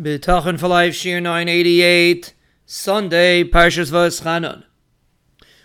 Bitachon 0.00 0.60
for 0.60 0.68
Life, 0.68 0.94
Shiur 0.94 1.20
988, 1.20 2.32
Sunday, 2.64 3.42
Parshas 3.42 3.90
Va'eschanan. 3.90 4.62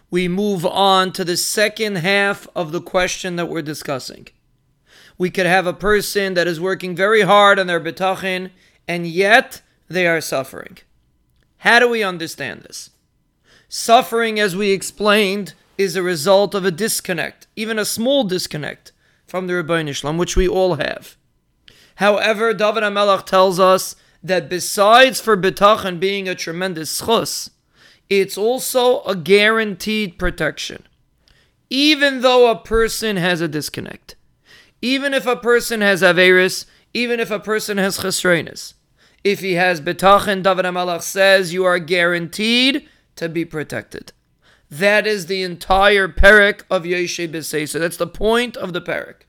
We 0.09 0.27
move 0.27 0.65
on 0.65 1.11
to 1.11 1.23
the 1.23 1.37
second 1.37 1.97
half 1.97 2.47
of 2.55 2.71
the 2.71 2.81
question 2.81 3.35
that 3.35 3.45
we're 3.45 3.61
discussing. 3.61 4.29
We 5.19 5.29
could 5.29 5.45
have 5.45 5.67
a 5.67 5.73
person 5.73 6.33
that 6.33 6.47
is 6.47 6.59
working 6.59 6.95
very 6.95 7.21
hard 7.21 7.59
on 7.59 7.67
their 7.67 7.79
bitachon, 7.79 8.49
and 8.87 9.05
yet 9.05 9.61
they 9.87 10.07
are 10.07 10.19
suffering. 10.19 10.79
How 11.57 11.77
do 11.77 11.87
we 11.87 12.01
understand 12.01 12.63
this? 12.63 12.89
Suffering, 13.69 14.39
as 14.39 14.55
we 14.55 14.71
explained, 14.71 15.53
is 15.77 15.95
a 15.95 16.01
result 16.01 16.55
of 16.55 16.65
a 16.65 16.71
disconnect, 16.71 17.45
even 17.55 17.77
a 17.77 17.85
small 17.85 18.23
disconnect 18.23 18.93
from 19.27 19.45
the 19.45 19.53
Ribono 19.53 19.93
Shel 19.93 20.11
Olam, 20.11 20.17
which 20.17 20.35
we 20.35 20.47
all 20.47 20.73
have. 20.75 21.17
However, 21.97 22.51
David 22.55 22.81
HaMelech 22.81 23.27
tells 23.27 23.59
us 23.59 23.95
that 24.23 24.49
besides 24.49 25.19
for 25.19 25.35
bitachon 25.35 25.99
being 25.99 26.29
a 26.29 26.35
tremendous 26.35 27.01
schus, 27.01 27.49
it's 28.09 28.37
also 28.37 29.01
a 29.03 29.15
guaranteed 29.15 30.17
protection. 30.17 30.87
Even 31.69 32.21
though 32.21 32.49
a 32.49 32.59
person 32.59 33.17
has 33.17 33.41
a 33.41 33.47
disconnect, 33.47 34.15
even 34.81 35.13
if 35.13 35.25
a 35.25 35.35
person 35.35 35.81
has 35.81 36.01
Averis, 36.01 36.65
even 36.93 37.19
if 37.19 37.31
a 37.31 37.39
person 37.39 37.77
has 37.77 37.99
Chesrenis, 37.99 38.73
if 39.23 39.39
he 39.39 39.53
has 39.53 39.81
bitachon, 39.81 40.43
David 40.43 40.65
HaMelech 40.65 41.01
says 41.01 41.53
you 41.53 41.63
are 41.65 41.79
guaranteed 41.79 42.87
to 43.15 43.29
be 43.29 43.45
protected. 43.45 44.11
That 44.69 45.07
is 45.07 45.27
the 45.27 45.43
entire 45.43 46.07
perek 46.07 46.63
of 46.69 46.83
Yeshe 46.83 47.29
B'Seisa. 47.29 47.79
That's 47.79 47.97
the 47.97 48.07
point 48.07 48.57
of 48.57 48.73
the 48.73 48.81
perek. 48.81 49.21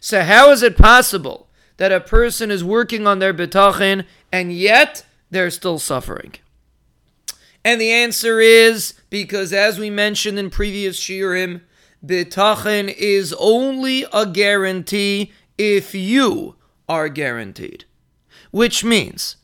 So 0.00 0.22
how 0.22 0.50
is 0.50 0.62
it 0.62 0.76
possible 0.76 1.47
that 1.78 1.90
a 1.90 2.00
person 2.00 2.50
is 2.50 2.62
working 2.62 3.06
on 3.06 3.18
their 3.18 3.34
bitachon 3.34 4.04
and 4.30 4.52
yet 4.52 5.04
they're 5.30 5.50
still 5.50 5.78
suffering? 5.78 6.34
And 7.64 7.80
the 7.80 7.90
answer 7.90 8.40
is 8.40 8.94
because, 9.10 9.52
as 9.52 9.78
we 9.78 9.90
mentioned 9.90 10.38
in 10.38 10.50
previous 10.50 10.98
shiurim, 10.98 11.62
bitachon 12.04 12.94
is 12.96 13.34
only 13.38 14.06
a 14.12 14.26
guarantee 14.26 15.32
if 15.56 15.94
you 15.94 16.56
are 16.88 17.08
guaranteed. 17.08 17.84
Which 18.50 18.84
means, 18.84 19.36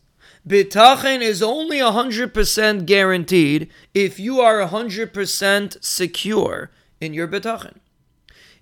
bitachon 0.47 1.21
is 1.21 1.43
only 1.43 1.79
100% 1.79 2.87
guaranteed 2.87 3.71
if 3.93 4.19
you 4.19 4.41
are 4.41 4.67
100% 4.67 5.85
secure 5.85 6.71
in 7.01 7.13
your 7.13 7.29
bitachon. 7.29 7.79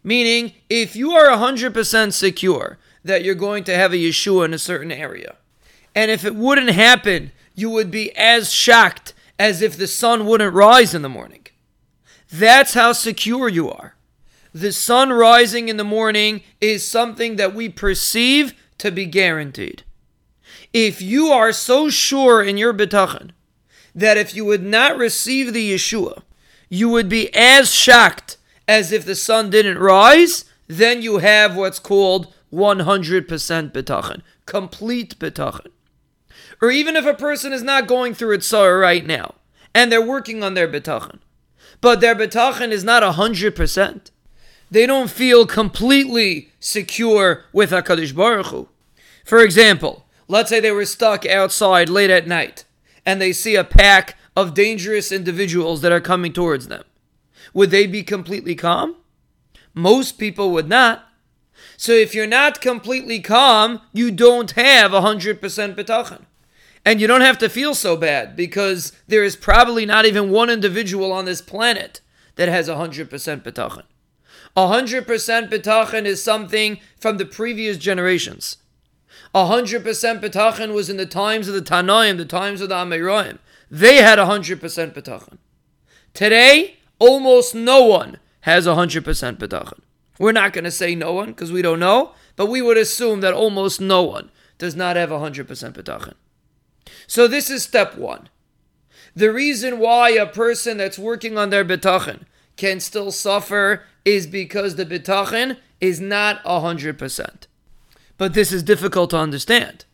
Meaning, 0.02 0.54
if 0.68 0.96
you 0.96 1.12
are 1.12 1.28
100% 1.28 2.12
secure 2.12 2.78
that 3.04 3.24
you're 3.24 3.34
going 3.34 3.64
to 3.64 3.74
have 3.74 3.92
a 3.92 3.96
Yeshua 3.96 4.44
in 4.44 4.54
a 4.54 4.58
certain 4.58 4.92
area. 4.92 5.36
And 5.94 6.10
if 6.10 6.24
it 6.24 6.34
wouldn't 6.34 6.70
happen, 6.70 7.32
you 7.54 7.70
would 7.70 7.90
be 7.90 8.16
as 8.16 8.52
shocked 8.52 9.14
as 9.38 9.60
if 9.60 9.76
the 9.76 9.86
sun 9.86 10.26
wouldn't 10.26 10.54
rise 10.54 10.94
in 10.94 11.02
the 11.02 11.08
morning. 11.08 11.46
That's 12.30 12.74
how 12.74 12.92
secure 12.92 13.48
you 13.48 13.70
are. 13.70 13.94
The 14.54 14.72
sun 14.72 15.10
rising 15.12 15.68
in 15.68 15.76
the 15.76 15.84
morning 15.84 16.42
is 16.60 16.86
something 16.86 17.36
that 17.36 17.54
we 17.54 17.68
perceive 17.68 18.54
to 18.78 18.90
be 18.90 19.06
guaranteed. 19.06 19.82
If 20.72 21.02
you 21.02 21.28
are 21.28 21.52
so 21.52 21.90
sure 21.90 22.42
in 22.42 22.56
your 22.56 22.72
bitachon 22.72 23.30
that 23.94 24.16
if 24.16 24.34
you 24.34 24.44
would 24.44 24.62
not 24.62 24.96
receive 24.96 25.52
the 25.52 25.72
Yeshua, 25.74 26.22
you 26.68 26.88
would 26.88 27.08
be 27.08 27.34
as 27.34 27.72
shocked 27.72 28.38
as 28.66 28.92
if 28.92 29.04
the 29.04 29.14
sun 29.14 29.50
didn't 29.50 29.78
rise, 29.78 30.46
then 30.68 31.02
you 31.02 31.18
have 31.18 31.54
what's 31.54 31.78
called 31.78 32.32
100% 32.52 33.72
bitachon, 33.72 34.22
complete 34.46 35.18
bitachon. 35.18 35.68
Or 36.60 36.70
even 36.70 36.96
if 36.96 37.06
a 37.06 37.14
person 37.14 37.52
is 37.52 37.62
not 37.62 37.86
going 37.86 38.14
through 38.14 38.34
it 38.34 38.44
sorrow 38.44 38.78
right 38.78 39.04
now, 39.04 39.34
and 39.74 39.90
they're 39.90 40.04
working 40.04 40.42
on 40.42 40.54
their 40.54 40.68
bitachon, 40.68 41.18
but 41.80 42.00
their 42.00 42.14
bitachon 42.14 42.70
is 42.70 42.84
not 42.84 43.02
100%, 43.02 44.10
they 44.70 44.86
don't 44.86 45.10
feel 45.10 45.46
completely 45.46 46.50
secure 46.60 47.44
with 47.52 47.70
HaKadosh 47.70 48.14
Baruch 48.14 48.46
Hu. 48.46 48.68
For 49.24 49.40
example, 49.42 50.06
let's 50.28 50.48
say 50.48 50.60
they 50.60 50.70
were 50.70 50.84
stuck 50.84 51.26
outside 51.26 51.88
late 51.88 52.10
at 52.10 52.26
night, 52.26 52.64
and 53.04 53.20
they 53.20 53.32
see 53.32 53.54
a 53.54 53.64
pack 53.64 54.16
of 54.36 54.54
dangerous 54.54 55.12
individuals 55.12 55.82
that 55.82 55.92
are 55.92 56.00
coming 56.00 56.32
towards 56.32 56.68
them. 56.68 56.84
Would 57.52 57.70
they 57.70 57.86
be 57.86 58.02
completely 58.02 58.54
calm? 58.54 58.96
Most 59.74 60.18
people 60.18 60.50
would 60.52 60.68
not. 60.68 61.06
So 61.82 61.90
if 61.90 62.14
you're 62.14 62.28
not 62.28 62.60
completely 62.60 63.18
calm, 63.18 63.80
you 63.92 64.12
don't 64.12 64.52
have 64.52 64.92
100% 64.92 65.40
bitachon. 65.74 66.22
And 66.84 67.00
you 67.00 67.08
don't 67.08 67.22
have 67.22 67.38
to 67.38 67.48
feel 67.48 67.74
so 67.74 67.96
bad 67.96 68.36
because 68.36 68.92
there 69.08 69.24
is 69.24 69.34
probably 69.34 69.84
not 69.84 70.04
even 70.04 70.30
one 70.30 70.48
individual 70.48 71.10
on 71.10 71.24
this 71.24 71.42
planet 71.42 72.00
that 72.36 72.48
has 72.48 72.68
100% 72.68 73.08
bitachon. 73.42 73.82
100% 74.56 75.50
bitachon 75.50 76.04
is 76.04 76.22
something 76.22 76.78
from 77.00 77.16
the 77.16 77.26
previous 77.26 77.78
generations. 77.78 78.58
100% 79.34 79.82
bitachon 80.22 80.74
was 80.74 80.88
in 80.88 80.98
the 80.98 81.04
times 81.04 81.48
of 81.48 81.54
the 81.54 81.62
Tanaim, 81.62 82.16
the 82.16 82.24
times 82.24 82.60
of 82.60 82.68
the 82.68 82.76
Amoraim. 82.76 83.40
They 83.68 83.96
had 83.96 84.20
100% 84.20 84.60
bitachon. 84.94 85.38
Today, 86.14 86.76
almost 87.00 87.56
no 87.56 87.82
one 87.82 88.18
has 88.42 88.68
100% 88.68 89.02
bitachon. 89.38 89.80
We're 90.18 90.32
not 90.32 90.52
going 90.52 90.64
to 90.64 90.70
say 90.70 90.94
no 90.94 91.12
one 91.12 91.28
because 91.28 91.52
we 91.52 91.62
don't 91.62 91.80
know, 91.80 92.12
but 92.36 92.46
we 92.46 92.62
would 92.62 92.76
assume 92.76 93.20
that 93.20 93.34
almost 93.34 93.80
no 93.80 94.02
one 94.02 94.30
does 94.58 94.76
not 94.76 94.96
have 94.96 95.10
100% 95.10 95.46
bitachon. 95.46 96.14
So 97.06 97.26
this 97.26 97.50
is 97.50 97.62
step 97.62 97.96
one. 97.96 98.28
The 99.14 99.32
reason 99.32 99.78
why 99.78 100.10
a 100.10 100.26
person 100.26 100.76
that's 100.78 100.98
working 100.98 101.36
on 101.36 101.50
their 101.50 101.64
bitachon 101.64 102.22
can 102.56 102.80
still 102.80 103.10
suffer 103.10 103.84
is 104.04 104.26
because 104.26 104.76
the 104.76 104.86
bitachon 104.86 105.58
is 105.80 106.00
not 106.00 106.42
100%. 106.44 107.46
But 108.18 108.34
this 108.34 108.52
is 108.52 108.62
difficult 108.62 109.10
to 109.10 109.18
understand. 109.18 109.84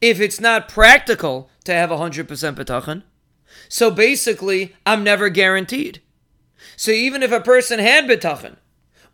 If 0.00 0.20
it's 0.20 0.40
not 0.40 0.68
practical 0.68 1.50
to 1.64 1.72
have 1.72 1.90
100% 1.90 2.26
bitachon, 2.26 3.02
so 3.68 3.90
basically, 3.90 4.74
I'm 4.84 5.04
never 5.04 5.28
guaranteed. 5.28 6.00
So 6.76 6.90
even 6.90 7.22
if 7.22 7.30
a 7.30 7.40
person 7.40 7.78
had 7.78 8.06
bitachon, 8.06 8.56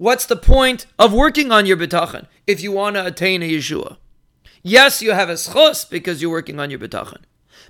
What's 0.00 0.24
the 0.24 0.34
point 0.34 0.86
of 0.98 1.12
working 1.12 1.52
on 1.52 1.66
your 1.66 1.76
bitachon 1.76 2.26
if 2.46 2.62
you 2.62 2.72
want 2.72 2.96
to 2.96 3.04
attain 3.04 3.42
a 3.42 3.46
Yeshua? 3.46 3.98
Yes, 4.62 5.02
you 5.02 5.12
have 5.12 5.28
a 5.28 5.34
schos 5.34 5.84
because 5.90 6.22
you're 6.22 6.30
working 6.30 6.58
on 6.58 6.70
your 6.70 6.78
bitachon. 6.78 7.18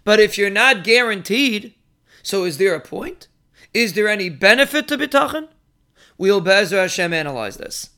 But 0.05 0.21
if 0.21 0.39
you're 0.39 0.49
not 0.49 0.85
guaranteed, 0.85 1.75
so 2.23 2.45
is 2.45 2.59
there 2.59 2.77
a 2.77 2.81
point? 2.81 3.27
Is 3.75 3.95
there 3.95 4.07
any 4.07 4.29
benefit 4.29 4.87
to 4.87 4.97
bitachon? 4.97 5.49
We'll 6.19 6.41
B'ezras 6.41 6.71
Hashem 6.71 7.13
analyze 7.13 7.57
this. 7.57 7.91